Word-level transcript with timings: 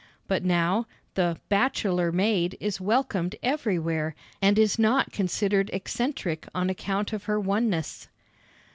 But 0.27 0.43
now, 0.43 0.87
the 1.13 1.39
"bachelor 1.47 2.11
maid" 2.11 2.57
is 2.59 2.81
welcomed 2.81 3.35
everywhere, 3.43 4.15
and 4.41 4.57
is 4.57 4.79
not 4.79 5.11
considered 5.11 5.69
eccentric 5.73 6.47
on 6.55 6.71
account 6.71 7.13
of 7.13 7.25
her 7.25 7.39
oneness. 7.39 8.07